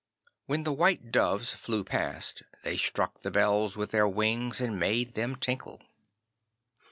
[0.47, 5.13] When the white doves flew past, they struck the bells with their wings and made
[5.13, 5.79] them tinkle.